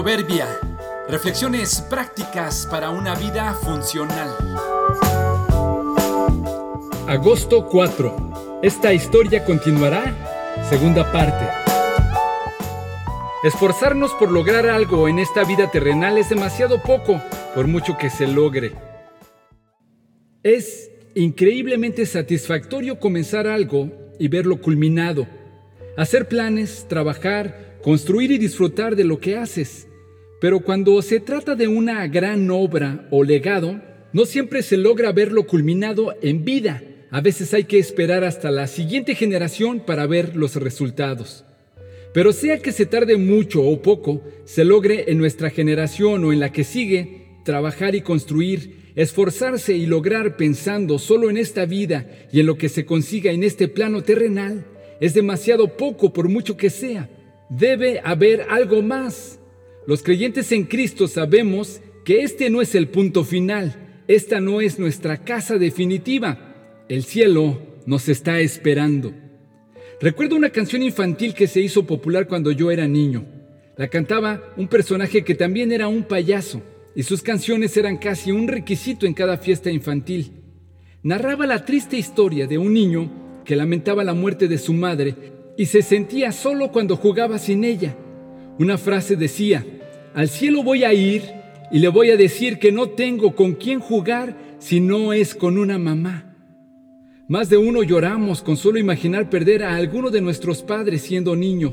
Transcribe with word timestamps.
Proverbia. 0.00 0.46
Reflexiones 1.10 1.82
prácticas 1.82 2.66
para 2.70 2.88
una 2.88 3.14
vida 3.16 3.52
funcional. 3.52 4.34
Agosto 7.06 7.66
4. 7.66 8.60
¿Esta 8.62 8.94
historia 8.94 9.44
continuará? 9.44 10.16
Segunda 10.70 11.12
parte. 11.12 11.46
Esforzarnos 13.44 14.12
por 14.14 14.32
lograr 14.32 14.70
algo 14.70 15.06
en 15.06 15.18
esta 15.18 15.44
vida 15.44 15.70
terrenal 15.70 16.16
es 16.16 16.30
demasiado 16.30 16.80
poco, 16.80 17.20
por 17.54 17.66
mucho 17.66 17.98
que 17.98 18.08
se 18.08 18.26
logre. 18.26 18.72
Es 20.42 20.90
increíblemente 21.14 22.06
satisfactorio 22.06 22.98
comenzar 22.98 23.46
algo 23.46 23.90
y 24.18 24.28
verlo 24.28 24.62
culminado. 24.62 25.26
Hacer 25.98 26.26
planes, 26.26 26.86
trabajar, 26.88 27.76
construir 27.82 28.30
y 28.30 28.38
disfrutar 28.38 28.96
de 28.96 29.04
lo 29.04 29.20
que 29.20 29.36
haces. 29.36 29.88
Pero 30.40 30.60
cuando 30.60 31.00
se 31.02 31.20
trata 31.20 31.54
de 31.54 31.68
una 31.68 32.06
gran 32.08 32.50
obra 32.50 33.06
o 33.10 33.22
legado, 33.24 33.80
no 34.12 34.24
siempre 34.24 34.62
se 34.62 34.76
logra 34.76 35.12
verlo 35.12 35.46
culminado 35.46 36.14
en 36.22 36.44
vida. 36.44 36.82
A 37.10 37.20
veces 37.20 37.52
hay 37.54 37.64
que 37.64 37.78
esperar 37.78 38.24
hasta 38.24 38.50
la 38.50 38.66
siguiente 38.66 39.14
generación 39.14 39.80
para 39.80 40.06
ver 40.06 40.36
los 40.36 40.56
resultados. 40.56 41.44
Pero 42.14 42.32
sea 42.32 42.58
que 42.58 42.72
se 42.72 42.86
tarde 42.86 43.16
mucho 43.16 43.62
o 43.62 43.82
poco, 43.82 44.22
se 44.44 44.64
logre 44.64 45.04
en 45.08 45.18
nuestra 45.18 45.50
generación 45.50 46.24
o 46.24 46.32
en 46.32 46.40
la 46.40 46.52
que 46.52 46.64
sigue, 46.64 47.26
trabajar 47.44 47.94
y 47.94 48.00
construir, 48.00 48.92
esforzarse 48.96 49.74
y 49.74 49.86
lograr 49.86 50.36
pensando 50.36 50.98
solo 50.98 51.30
en 51.30 51.36
esta 51.36 51.66
vida 51.66 52.08
y 52.32 52.40
en 52.40 52.46
lo 52.46 52.56
que 52.56 52.68
se 52.68 52.84
consiga 52.84 53.30
en 53.30 53.44
este 53.44 53.68
plano 53.68 54.02
terrenal, 54.02 54.66
es 55.00 55.14
demasiado 55.14 55.76
poco 55.76 56.12
por 56.12 56.28
mucho 56.28 56.56
que 56.56 56.70
sea. 56.70 57.08
Debe 57.48 58.00
haber 58.04 58.46
algo 58.48 58.82
más. 58.82 59.39
Los 59.86 60.02
creyentes 60.02 60.52
en 60.52 60.64
Cristo 60.64 61.08
sabemos 61.08 61.80
que 62.04 62.22
este 62.22 62.50
no 62.50 62.60
es 62.60 62.74
el 62.74 62.88
punto 62.88 63.24
final, 63.24 64.02
esta 64.08 64.40
no 64.40 64.60
es 64.60 64.78
nuestra 64.78 65.18
casa 65.18 65.56
definitiva. 65.56 66.82
El 66.88 67.04
cielo 67.04 67.60
nos 67.86 68.08
está 68.08 68.40
esperando. 68.40 69.12
Recuerdo 70.00 70.36
una 70.36 70.50
canción 70.50 70.82
infantil 70.82 71.34
que 71.34 71.46
se 71.46 71.60
hizo 71.60 71.86
popular 71.86 72.26
cuando 72.26 72.50
yo 72.50 72.70
era 72.70 72.88
niño. 72.88 73.24
La 73.76 73.88
cantaba 73.88 74.42
un 74.56 74.68
personaje 74.68 75.24
que 75.24 75.34
también 75.34 75.72
era 75.72 75.88
un 75.88 76.02
payaso, 76.02 76.62
y 76.94 77.02
sus 77.02 77.22
canciones 77.22 77.76
eran 77.76 77.98
casi 77.98 78.32
un 78.32 78.48
requisito 78.48 79.06
en 79.06 79.14
cada 79.14 79.38
fiesta 79.38 79.70
infantil. 79.70 80.32
Narraba 81.02 81.46
la 81.46 81.64
triste 81.64 81.96
historia 81.96 82.46
de 82.46 82.58
un 82.58 82.74
niño 82.74 83.42
que 83.44 83.56
lamentaba 83.56 84.04
la 84.04 84.12
muerte 84.12 84.48
de 84.48 84.58
su 84.58 84.74
madre 84.74 85.14
y 85.56 85.66
se 85.66 85.82
sentía 85.82 86.32
solo 86.32 86.72
cuando 86.72 86.96
jugaba 86.96 87.38
sin 87.38 87.64
ella. 87.64 87.96
Una 88.60 88.76
frase 88.76 89.16
decía, 89.16 89.64
al 90.12 90.28
cielo 90.28 90.62
voy 90.62 90.84
a 90.84 90.92
ir 90.92 91.22
y 91.72 91.78
le 91.78 91.88
voy 91.88 92.10
a 92.10 92.18
decir 92.18 92.58
que 92.58 92.70
no 92.70 92.90
tengo 92.90 93.34
con 93.34 93.54
quién 93.54 93.80
jugar 93.80 94.36
si 94.58 94.80
no 94.80 95.14
es 95.14 95.34
con 95.34 95.56
una 95.56 95.78
mamá. 95.78 96.36
Más 97.26 97.48
de 97.48 97.56
uno 97.56 97.82
lloramos 97.82 98.42
con 98.42 98.58
solo 98.58 98.78
imaginar 98.78 99.30
perder 99.30 99.62
a 99.62 99.76
alguno 99.76 100.10
de 100.10 100.20
nuestros 100.20 100.62
padres 100.62 101.00
siendo 101.00 101.34
niño, 101.36 101.72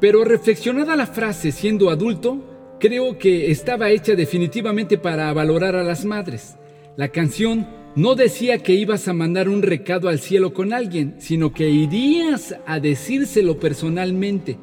pero 0.00 0.22
reflexionada 0.22 0.94
la 0.94 1.08
frase 1.08 1.50
siendo 1.50 1.90
adulto, 1.90 2.76
creo 2.78 3.18
que 3.18 3.50
estaba 3.50 3.90
hecha 3.90 4.14
definitivamente 4.14 4.96
para 4.96 5.32
valorar 5.32 5.74
a 5.74 5.82
las 5.82 6.04
madres. 6.04 6.54
La 6.96 7.08
canción 7.08 7.66
no 7.96 8.14
decía 8.14 8.62
que 8.62 8.74
ibas 8.74 9.08
a 9.08 9.12
mandar 9.12 9.48
un 9.48 9.62
recado 9.62 10.08
al 10.08 10.20
cielo 10.20 10.54
con 10.54 10.72
alguien, 10.72 11.16
sino 11.18 11.52
que 11.52 11.68
irías 11.68 12.54
a 12.64 12.78
decírselo 12.78 13.58
personalmente. 13.58 14.56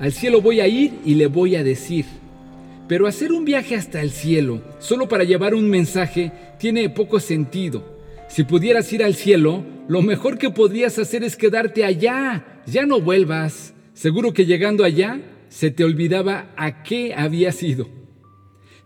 Al 0.00 0.12
cielo 0.12 0.40
voy 0.40 0.60
a 0.60 0.66
ir 0.66 0.94
y 1.04 1.14
le 1.14 1.26
voy 1.26 1.56
a 1.56 1.62
decir. 1.62 2.06
Pero 2.88 3.06
hacer 3.06 3.32
un 3.32 3.44
viaje 3.44 3.76
hasta 3.76 4.00
el 4.00 4.10
cielo 4.10 4.62
solo 4.78 5.08
para 5.08 5.24
llevar 5.24 5.54
un 5.54 5.68
mensaje 5.68 6.32
tiene 6.58 6.88
poco 6.88 7.20
sentido. 7.20 8.00
Si 8.28 8.44
pudieras 8.44 8.90
ir 8.92 9.04
al 9.04 9.14
cielo, 9.14 9.62
lo 9.88 10.00
mejor 10.00 10.38
que 10.38 10.50
podrías 10.50 10.98
hacer 10.98 11.22
es 11.22 11.36
quedarte 11.36 11.84
allá. 11.84 12.62
Ya 12.66 12.86
no 12.86 13.00
vuelvas. 13.00 13.74
Seguro 13.92 14.32
que 14.32 14.46
llegando 14.46 14.84
allá 14.84 15.20
se 15.50 15.70
te 15.70 15.84
olvidaba 15.84 16.50
a 16.56 16.82
qué 16.82 17.12
habías 17.14 17.62
ido. 17.62 17.86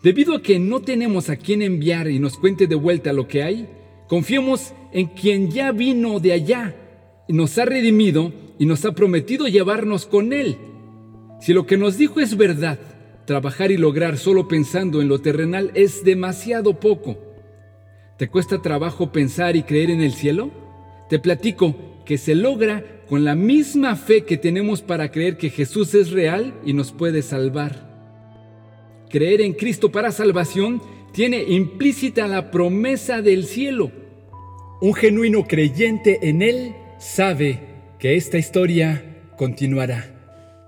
Debido 0.02 0.34
a 0.34 0.42
que 0.42 0.58
no 0.58 0.80
tenemos 0.80 1.30
a 1.30 1.36
quien 1.36 1.62
enviar 1.62 2.10
y 2.10 2.18
nos 2.18 2.36
cuente 2.36 2.66
de 2.66 2.74
vuelta 2.74 3.12
lo 3.12 3.28
que 3.28 3.42
hay, 3.42 3.68
confiemos 4.08 4.74
en 4.92 5.06
quien 5.06 5.50
ya 5.50 5.70
vino 5.70 6.18
de 6.18 6.32
allá 6.32 6.74
nos 7.28 7.56
ha 7.58 7.64
redimido 7.64 8.32
y 8.58 8.66
nos 8.66 8.84
ha 8.84 8.92
prometido 8.92 9.46
llevarnos 9.46 10.06
con 10.06 10.32
él. 10.32 10.56
Si 11.44 11.52
lo 11.52 11.66
que 11.66 11.76
nos 11.76 11.98
dijo 11.98 12.20
es 12.20 12.36
verdad, 12.38 12.78
trabajar 13.26 13.70
y 13.70 13.76
lograr 13.76 14.16
solo 14.16 14.48
pensando 14.48 15.02
en 15.02 15.08
lo 15.08 15.20
terrenal 15.20 15.70
es 15.74 16.02
demasiado 16.02 16.80
poco. 16.80 17.18
¿Te 18.16 18.28
cuesta 18.28 18.62
trabajo 18.62 19.12
pensar 19.12 19.56
y 19.56 19.62
creer 19.62 19.90
en 19.90 20.00
el 20.00 20.14
cielo? 20.14 20.50
Te 21.10 21.18
platico 21.18 21.76
que 22.06 22.16
se 22.16 22.34
logra 22.34 23.02
con 23.08 23.24
la 23.24 23.34
misma 23.34 23.96
fe 23.96 24.24
que 24.24 24.38
tenemos 24.38 24.80
para 24.80 25.10
creer 25.10 25.36
que 25.36 25.50
Jesús 25.50 25.94
es 25.94 26.12
real 26.12 26.54
y 26.64 26.72
nos 26.72 26.92
puede 26.92 27.20
salvar 27.20 27.84
creer 29.14 29.42
en 29.42 29.52
Cristo 29.52 29.92
para 29.92 30.10
salvación 30.10 30.82
tiene 31.12 31.44
implícita 31.44 32.26
la 32.26 32.50
promesa 32.50 33.22
del 33.22 33.44
cielo. 33.44 33.92
Un 34.80 34.92
genuino 34.92 35.46
creyente 35.46 36.18
en 36.22 36.42
Él 36.42 36.74
sabe 36.98 37.60
que 38.00 38.16
esta 38.16 38.38
historia 38.38 39.04
continuará. 39.36 40.13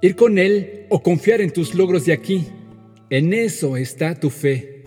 Ir 0.06 0.14
con 0.14 0.38
Él 0.38 0.86
o 0.88 1.02
confiar 1.02 1.40
en 1.40 1.50
tus 1.50 1.74
logros 1.74 2.04
de 2.04 2.12
aquí, 2.12 2.46
en 3.10 3.34
eso 3.34 3.76
está 3.76 4.14
tu 4.14 4.30
fe. 4.30 4.84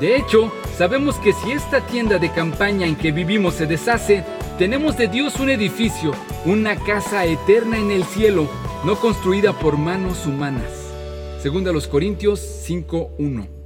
De 0.00 0.16
hecho, 0.16 0.50
sabemos 0.78 1.16
que 1.16 1.34
si 1.34 1.52
esta 1.52 1.86
tienda 1.86 2.18
de 2.18 2.32
campaña 2.32 2.86
en 2.86 2.96
que 2.96 3.12
vivimos 3.12 3.56
se 3.56 3.66
deshace, 3.66 4.24
tenemos 4.56 4.96
de 4.96 5.08
Dios 5.08 5.38
un 5.38 5.50
edificio, 5.50 6.12
una 6.46 6.76
casa 6.76 7.26
eterna 7.26 7.76
en 7.76 7.90
el 7.90 8.04
cielo, 8.04 8.48
no 8.86 8.98
construida 8.98 9.52
por 9.58 9.76
manos 9.76 10.24
humanas. 10.24 10.72
Segunda 11.42 11.70
los 11.70 11.86
Corintios 11.86 12.40
5.1. 12.66 13.59